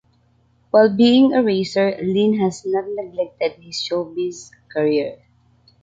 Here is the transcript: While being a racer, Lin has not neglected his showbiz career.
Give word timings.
While 0.71 0.97
being 0.97 1.31
a 1.31 1.43
racer, 1.43 1.95
Lin 2.01 2.39
has 2.39 2.63
not 2.65 2.85
neglected 2.87 3.61
his 3.63 3.75
showbiz 3.87 4.49
career. 4.73 5.19